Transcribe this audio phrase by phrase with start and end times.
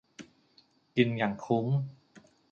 [0.95, 1.65] กินอย่างคุ้ม